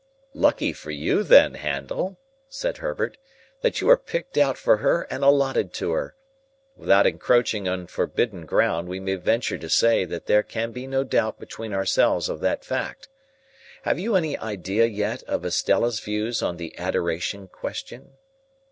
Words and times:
"Lucky 0.33 0.73
for 0.73 0.89
you 0.89 1.21
then, 1.21 1.53
Handel," 1.53 2.17
said 2.49 2.77
Herbert, 2.77 3.17
"that 3.61 3.81
you 3.81 3.89
are 3.91 3.97
picked 3.99 4.35
out 4.35 4.57
for 4.57 4.77
her 4.77 5.03
and 5.11 5.23
allotted 5.23 5.73
to 5.73 5.91
her. 5.91 6.15
Without 6.75 7.05
encroaching 7.05 7.67
on 7.67 7.85
forbidden 7.85 8.47
ground, 8.47 8.87
we 8.89 8.99
may 8.99 9.13
venture 9.13 9.59
to 9.59 9.69
say 9.69 10.03
that 10.05 10.25
there 10.25 10.41
can 10.41 10.71
be 10.71 10.87
no 10.87 11.03
doubt 11.03 11.39
between 11.39 11.71
ourselves 11.71 12.29
of 12.29 12.39
that 12.39 12.65
fact. 12.65 13.09
Have 13.83 13.99
you 13.99 14.15
any 14.15 14.35
idea 14.39 14.87
yet, 14.87 15.21
of 15.27 15.45
Estella's 15.45 15.99
views 15.99 16.41
on 16.41 16.57
the 16.57 16.75
adoration 16.79 17.47
question?" 17.47 18.13